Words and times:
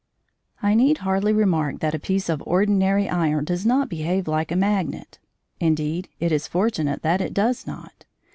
]I 0.63 0.73
need 0.73 0.97
hardly 1.05 1.31
remark 1.31 1.79
that 1.81 1.93
a 1.93 1.99
piece 1.99 2.27
of 2.27 2.41
ordinary 2.47 3.07
iron 3.07 3.45
does 3.45 3.67
not 3.67 3.87
behave 3.87 4.27
like 4.27 4.51
a 4.51 4.55
magnet. 4.55 5.19
Indeed, 5.59 6.09
it 6.19 6.31
is 6.31 6.47
fortunate 6.47 7.03
that 7.03 7.21
it 7.21 7.35
does 7.35 7.67
not. 7.67 8.05